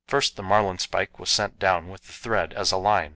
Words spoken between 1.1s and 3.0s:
was sent down with the thread as a